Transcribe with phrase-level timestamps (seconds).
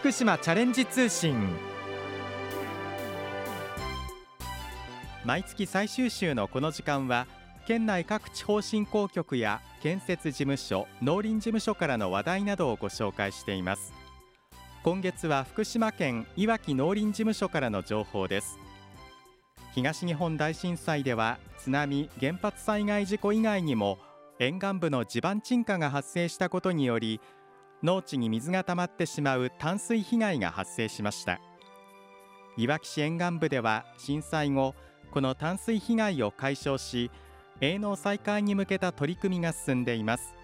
[0.00, 1.36] 福島チャレンジ通信。
[5.26, 7.26] 毎月最終週のこの時間は
[7.66, 13.92] 県内各地方振興局や建設事務所農林事務所からの話題などをご紹介しています。
[14.84, 18.58] 今月は福島県いわき農林事務所からの情報です。
[19.74, 23.98] 東日本大震災では津波原発災害事故以外にも
[24.38, 27.20] 沿岸部の地盤沈下が発生したことにより
[27.82, 31.40] 農地に水が溜まってしまう淡水被害が発生しました。
[32.56, 34.74] いわき市沿岸部では震災後
[35.10, 37.10] この淡水被害を解消し
[37.60, 40.34] 営農再開に向けた取り組みが進んでいます。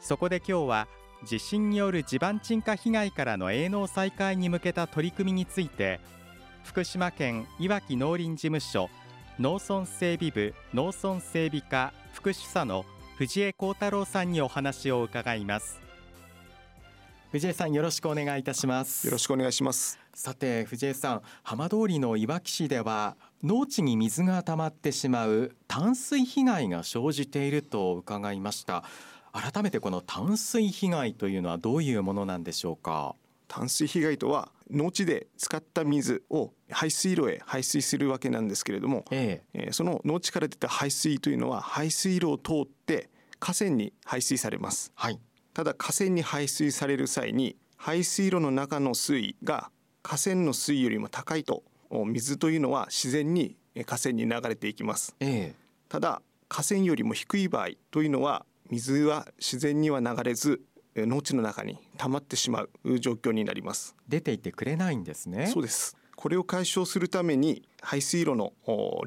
[0.00, 0.88] そこで今日は
[1.24, 6.00] 地震による地盤沈下被害からの営農再開に向けた取り組みについて
[6.64, 8.88] 福島県いわき農林事務所
[9.38, 12.84] 農村整備部農村整備課副主査の
[13.16, 15.89] 藤江幸太郎さんにお話を伺います。
[17.30, 19.06] 藤江さんよろしくお願いいたします。
[19.06, 20.00] よろしくお願いします。
[20.12, 28.82] さて藤江さん浜通りのいわき市では農地に水が溜まってしまう淡水被害が生じていると伺いました。
[29.32, 33.14] 改めてこの淡水被害というのはどういうものなんでしょうか？
[33.46, 39.68] 淡水被害とは農地で使った水を排水路へ排水するわけなんですけれども、ええ。
[39.70, 45.18] その農地から出た排水というのは排水路を通って河川に排水されます、はい、
[45.60, 49.70] ただ河川に排水される際に排水路の中の水位が
[50.02, 51.64] 河川の水位よりも高いと
[52.06, 55.54] 水というのは自然に河川に流れていきます、ええ、
[55.90, 60.62] ただ河川よりも低い場合というのは水は自然には流れず
[60.96, 63.94] 農地の中に溜まってしまう状況になります。
[64.08, 65.48] 出ていってくれないんですね。
[65.48, 65.94] そうです。
[66.16, 68.54] これを解消するために排水路の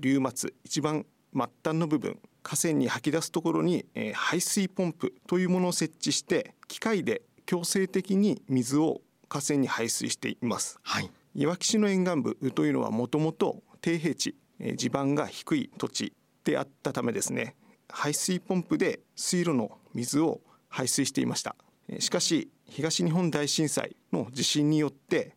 [0.02, 14.36] 流末一番末端の部分河川に吐き出すところに排水ポンプというものを設置して機械で強制的に水を河川に排水しています、はい、いわき市の沿岸部というのはもともと低平地
[14.76, 17.56] 地盤が低い土地であったためですね。
[17.90, 21.56] 排水ポンプで水路の水を排水していました。
[22.00, 25.36] しかし東日本大震災の地震によって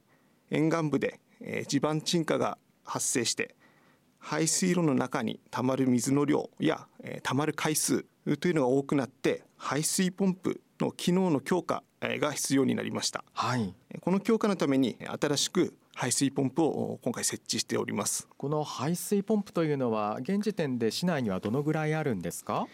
[0.50, 1.21] 沿岸部で
[1.66, 3.55] 地盤沈下が発生して
[4.28, 6.88] 排水路の中にたまる水の量や
[7.22, 8.04] たまる回数
[8.41, 18.26] というのが多くなって排水ポンプの機能の強化が必要になりました、はい、この強化のために新しく排水ポンプを今回設置しております。
[18.36, 22.66] この排水ポンプというのは現時点で市内にはどのぐらいあるんですか？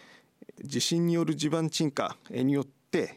[0.64, 3.14] 地震による地盤沈下によって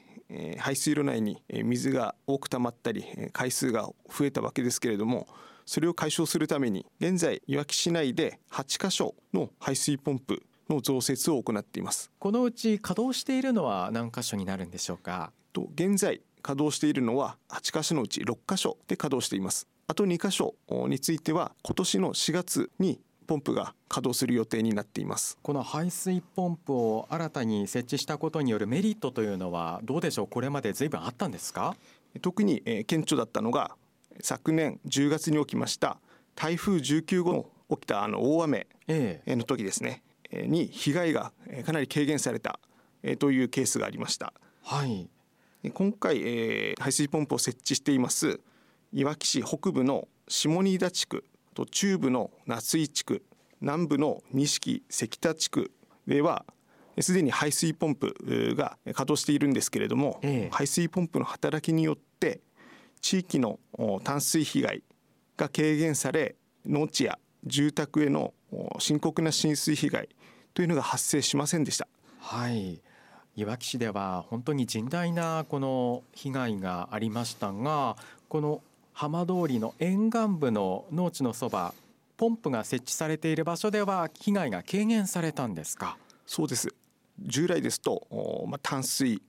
[0.57, 5.25] 排水路内に水が多く溜まったり回数が増えたわけですけれども
[5.65, 12.11] それを解消するために現在いわき市内で8カ所の排水ポンプの増設を行っています。
[12.19, 15.31] このうち稼働しているのは何箇所になるんでしょうか？
[15.53, 19.67] と現在稼働しているのは8箇所のうち6箇所で稼働しています。
[19.87, 20.55] あと2箇所
[20.87, 25.37] については今年の4月にポンプが稼働する予定になっています。
[25.41, 30.27] この排水ポンプを新たに設置したことによるメリットというのはどうでしょう？
[30.27, 31.75] これまでずいぶんあったんですか？
[32.21, 33.75] 特に顕著だったのが
[34.21, 35.97] 昨年10月に起きました
[36.35, 41.31] 台風19号の起きたあの大雨の時ですね、ええ、に被害が
[41.65, 42.59] かなり軽減された
[43.19, 44.33] というケースがありました。
[44.63, 45.09] はい、
[45.73, 48.39] 今回、えー、排水ポンプを設置しています
[48.91, 51.23] いわき市北部の下新田地区
[51.53, 53.23] と中部の夏井地区
[53.61, 55.71] 南部の錦関田地区
[56.07, 56.45] では
[56.99, 58.15] すでに排水ポンプ
[58.55, 62.41] が稼働しているんですけれども、ええ、排水ポンプの働きによって
[63.05, 63.59] 地域の
[64.03, 64.83] 淡水被害
[65.37, 66.33] が軽減され
[66.65, 68.33] 農地や住宅への
[68.79, 70.09] 深刻な浸水被害
[70.55, 71.87] というのが発生しませんでした。
[72.19, 72.81] はい。
[73.35, 77.95] いわき市では本当に甚大なこの被害がありましたが
[78.27, 78.61] この
[78.93, 81.75] 浜通りの沿岸部の農地のそば
[82.17, 85.95] ポンプが設置されている場所では被害が軽減されたんですか？
[86.25, 86.73] そうです。
[87.19, 89.21] 従来ですと、まあ、淡水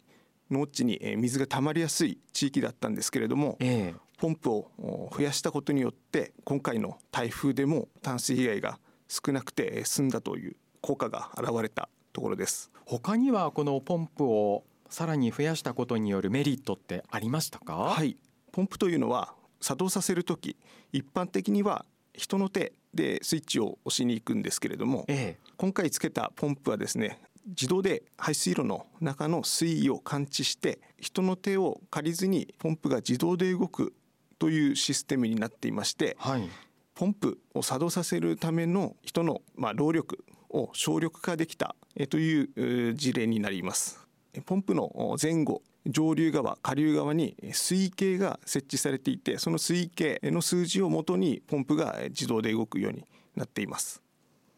[0.50, 8.78] 農地に水が溜まりやすい地域だったんですけれども、えー、ポンプを増やしたことによって今回の台風でも淡水被害が
[9.08, 12.70] 少なくて済んだという効果が現れたところです。
[12.84, 17.74] 他にはこのポンプをさらに増やしたことによるメリットってありましたか？
[17.74, 18.16] はい。
[18.52, 20.56] ポンプというのは作動させる時
[20.92, 21.84] 一般的には
[22.14, 33.94] 人の手でスイッチを押しに行くんですけれども、ええ、今回つけたポンプはですね自動で排水路の中の水位を感知して人の手を借りずにポンプが自動で動く
[34.38, 36.48] というシステムになっていまして、はい、
[36.94, 41.76] ポンプを作動させるための人のまあ労力を省力化できた
[42.10, 44.06] という事例になります。
[44.44, 53.06] ポンプの前後上流側下流側に水位計が設置されていてその水位計の数字をもとにポンプが自動で動くように
[53.36, 54.02] なっています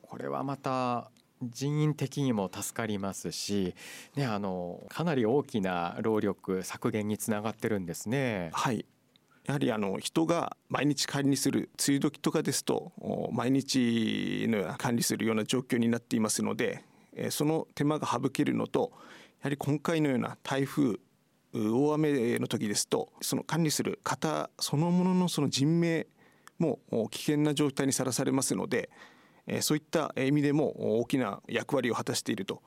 [0.03, 1.11] これはまた
[1.43, 3.75] 人員的にも助かりますし、
[4.17, 8.51] ね、あのかなり大きな労力削減につながってるんですね。
[8.53, 8.85] はい
[9.49, 12.93] やはりあの人が毎日管理する梅雨時とかですと
[13.33, 16.85] 毎日のような管理するような状況になっていますので
[17.31, 18.93] その手間が省けるのと
[19.41, 20.97] やはり今回のような台風
[21.55, 26.07] 大雨の時ですとその管理する方そのもののその人命
[26.59, 26.79] も
[27.11, 28.91] 危険な状態にさらされますので
[29.61, 32.63] そういった意味でも大きな役割を果たしていると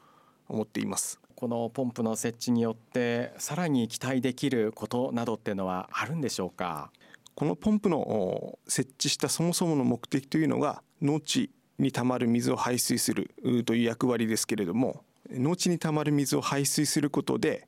[0.47, 1.19] 思っています。
[1.35, 6.91] このポンプの設置によってさらに期待できることなどっていうのはあるんでしょうか？
[7.33, 11.49] このポンプの設置したそもそもの目的というのが農地
[11.79, 13.31] にたまる水を排水する
[13.65, 17.67] という役割ですけれども農地にたまる水を排水することで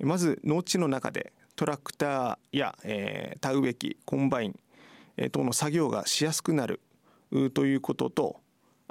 [0.00, 4.58] まず農地の中でトラクターや、えー、田植え機コンバイン、
[5.18, 6.80] えー、等の作業がしやすくなる
[7.52, 8.40] ということと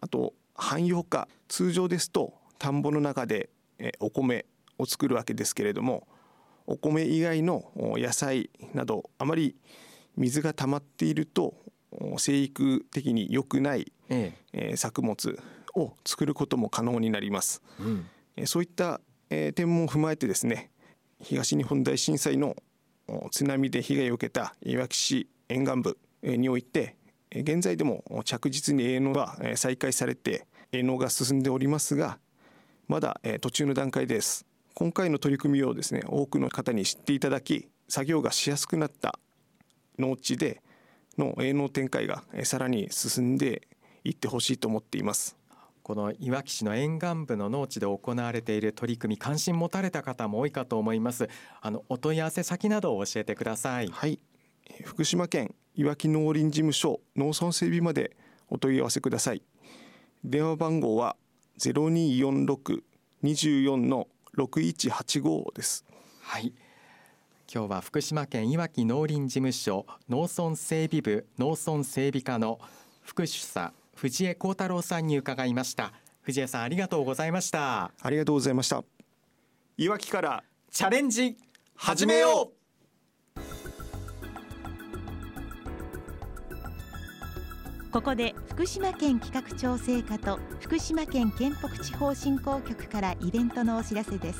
[0.01, 3.50] あと汎用化通常ですと田んぼの中で
[4.00, 4.45] お米
[4.77, 6.07] を作るわけですけれども
[6.68, 9.56] お米以外の野菜などあまり
[10.18, 11.56] 水が溜まっていると
[12.18, 14.77] 生育的に良くない、ええ。
[14.77, 15.39] 作物
[15.75, 20.69] を作ることも可能になります、うん、そういった点も踏まえてですね
[21.21, 22.56] 東日本大震災の
[23.31, 26.95] 津波で被害を受けたいわき市沿岸部において
[27.33, 32.19] 現在でも着実に営農が再開されて営農が進んでおりますが
[32.88, 34.45] まだ途中の段階です。
[34.74, 39.19] 今回の取り組みをですね多くの方に知っていただき作業がしやすくなった
[40.00, 40.62] 農地で
[41.18, 43.68] の営農展開がさらに進んで
[44.04, 45.38] いってほしいと思っています。
[45.84, 51.30] このいわき市の沿岸部の農地で行われている取り組み関心持たれた方も多いかと思います。
[51.62, 53.88] あのお問い合わせ先などを教えてください。
[53.88, 54.19] はい。
[54.84, 58.16] 福島県いわき農林事務所農村整備まで
[58.50, 59.42] お問い合わせください。
[60.24, 61.16] 電話番号は
[61.57, 64.07] 0246-24の
[64.38, 65.83] 6185です。
[66.22, 66.54] はい。
[67.51, 72.60] 今日は福島県いわき農林事務所農村整備部農村整備課の
[73.01, 75.94] 副主査藤江幸太郎さんに伺いました。
[76.22, 77.92] 藤江さんありがとうございました。
[78.00, 78.84] ありがとうございました。
[79.77, 81.38] いわきからチャレンジ
[81.74, 82.61] 始めよう
[87.91, 94.39] ここで福島県企画調整課と福島県県北地方振興局からイベントのお知らせです。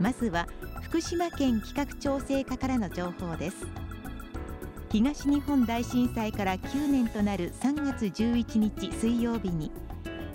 [0.00, 0.48] まずは
[0.80, 3.66] 福島県企画調整課からの情報です。
[4.88, 9.70] 東日本大震災から9年となる3月11日水曜日に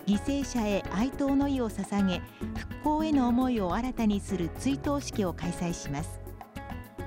[0.05, 2.21] 犠牲者へ哀悼の意を捧げ
[2.55, 6.19] 復興への思いを新たにする追悼式を開催します。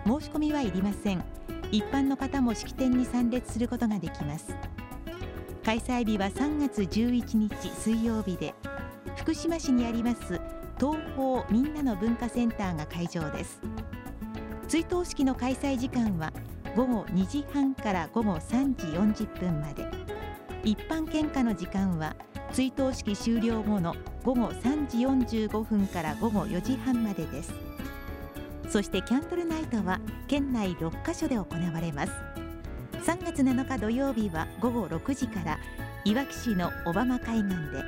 [0.04, 1.25] 申し込みはいりません。
[1.70, 4.52] 一般の方も式典に参列することができます。
[5.67, 8.55] 開催日は3月11日水曜日で
[9.17, 10.41] 福島市にあります
[10.79, 13.61] 東方みんなの文化センターが会場です。
[14.69, 16.33] 追悼式の開催時間は
[16.77, 18.87] 午後2時半から午後3時
[19.25, 19.89] 40分まで。
[20.63, 22.15] 一般献花の時間は
[22.53, 27.53] 追悼式終了後の午後3時45分から午後4時半までです。
[28.69, 29.99] そしてキャンドルナイトは
[30.29, 32.45] 県内6カ所で行われます。
[33.06, 35.60] 3月7日土曜日は午後6時から
[36.05, 37.84] いわき市の小浜海岸で。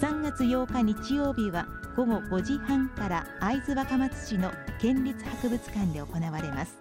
[0.00, 4.50] 3月8日日曜日は午後5時半から会津若松市の
[4.80, 6.78] 県立博物館で行われます。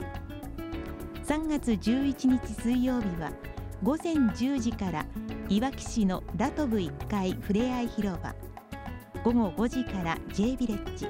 [1.26, 3.30] 3月11日水曜日は
[3.84, 5.06] 午前10時から
[5.50, 8.34] いわき市のラトブ1階ふれあい広場。
[9.26, 11.10] 午後5時から J ビレッジ。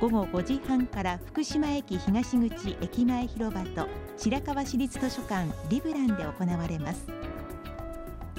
[0.00, 3.86] 午後5時半から福島駅東口駅前広場と
[4.16, 7.06] 白河市立図書館リブランで行われます。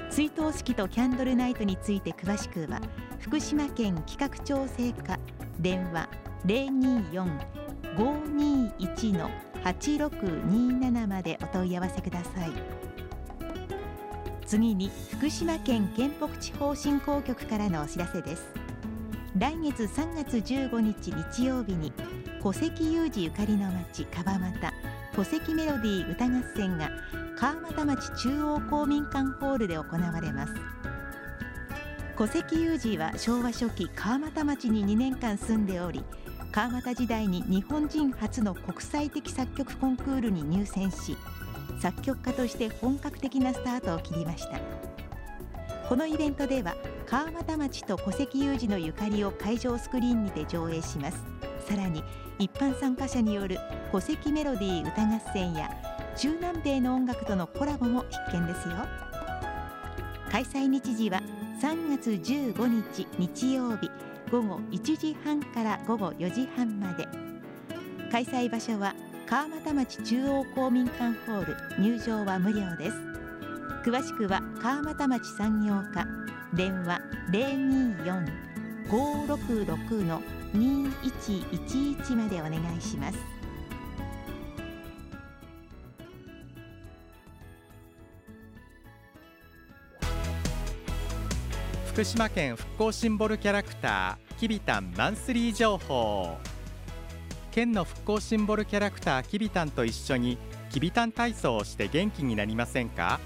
[0.10, 2.80] 追悼式とキャンドルナイトについて詳しくは
[3.20, 5.20] 福島県企画調整課
[5.60, 6.08] 電話
[6.46, 9.30] 024-521
[9.64, 12.52] 8627までお問い合わせください。
[14.46, 18.65] 次に福島県県北地方振興局からのお知らせです。
[19.38, 21.92] 来月3月15日日曜日に
[22.42, 24.74] 戸籍有事ゆかりの町川俣
[25.14, 26.90] 戸籍メロディー歌合戦が
[27.36, 30.54] 川俣町中央公民館ホールで行われます。
[32.18, 36.06] 戸籍有事は昭和初期川俣町に2年間住んでおり
[36.54, 41.18] 川俣時代に日本人初の国際的作曲コンクールに入選し
[41.82, 44.95] 作曲家として本格的なスタートを切りました。
[45.88, 46.76] このイベントでは
[47.06, 51.24] 川俣町と戸籍有事のゆかりを会場スクリーンにて上映します。
[51.68, 52.04] さらに
[52.40, 53.60] 一般参加者による
[53.92, 55.70] 戸籍メロディー歌合戦や
[56.18, 58.76] 中南米の音楽とのコラボも必見ですよ。
[60.32, 61.22] 開催日時は
[61.62, 63.92] 3月15日日曜日
[64.32, 67.08] 午後1時半から午後4時半まで。
[68.12, 68.96] 開催場所は
[69.28, 71.56] 川俣町中央公民館ホール。
[71.80, 73.15] 入場は無料です。
[73.86, 76.08] 詳しくは川俣町産業課。
[76.56, 77.00] 電話
[78.90, 80.24] 024-566の
[80.56, 83.20] 2111までお願いします。
[91.90, 96.40] 福島県復興シンボルキャラクターきびたんマンスリー情報。
[97.52, 100.40] 県の復興シンボルキャラクターきびたんと一緒に
[100.72, 103.20] きびたん体操をして元気になりませんか？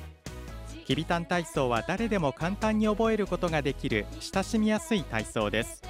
[0.90, 5.84] きびたん体操は誰でも簡単に覚えることができる親しみやすい体操です。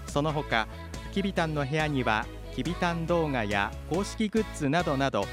[0.06, 0.66] その他
[1.12, 2.26] きびたんの部屋には
[2.58, 5.24] きびたん動画や公式グッズなどなど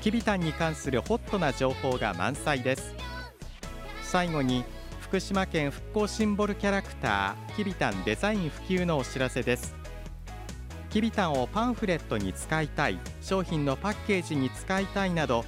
[0.00, 2.94] きびたんに関するホットな情報が満載です。
[4.04, 4.62] 最後に
[5.00, 9.74] 福島県復興シンボルキャラクターきびたんデザイン普及のお知らせです。
[10.90, 15.44] きびたんをパンフレットに使いたい商品のパッケージに使いたいなど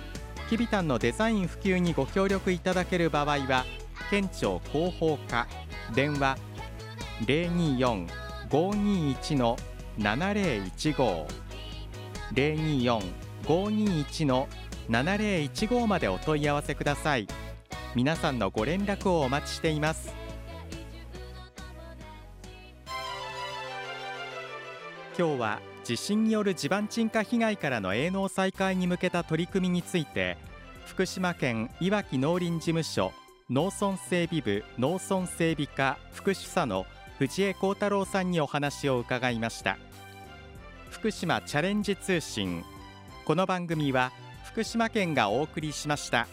[0.50, 3.64] きびたんのデザイン普及にご協力いただける場合は
[4.10, 5.46] 県庁広報課
[5.94, 6.36] 電話
[7.26, 9.56] 024-521の
[9.98, 11.26] 7015
[12.32, 14.48] 024-521の
[14.88, 17.28] 7015までお問い合わせください。
[17.94, 20.14] 皆さんのご連絡をお待ちしています。
[25.18, 30.38] 今日は地震による地盤沈下被害からの営農再開に向けた取り組みについて
[30.86, 33.12] 福島県いわき農林事務所
[33.50, 36.86] 農村整備部農村整備課副主査の
[37.22, 39.78] 藤江幸太郎さんにお話を伺いました
[40.90, 42.64] 福島チャレンジ通信
[43.24, 44.10] この番組は
[44.44, 46.26] 福島県がお送りしました。